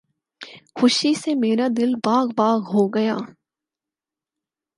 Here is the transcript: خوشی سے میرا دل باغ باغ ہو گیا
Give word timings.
خوشی 0.77 1.13
سے 1.21 1.31
میرا 1.35 1.67
دل 1.77 1.91
باغ 2.05 2.25
باغ 2.37 2.59
ہو 2.73 2.83
گیا 2.95 3.17